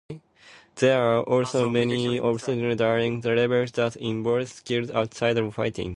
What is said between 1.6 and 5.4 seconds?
many obstacles during the levels that involve skills outside